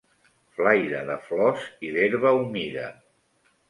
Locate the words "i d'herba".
1.91-2.37